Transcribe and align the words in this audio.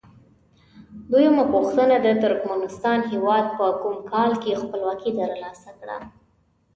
دویمه 1.11 1.43
پوښتنه: 1.53 1.95
د 2.05 2.07
ترکمنستان 2.23 2.99
هیواد 3.11 3.45
په 3.57 3.65
کوم 3.81 3.95
کال 4.11 4.31
کې 4.41 4.59
خپلواکي 4.61 5.11
تر 5.19 5.31
لاسه 5.41 5.71
کړه؟ 5.79 5.97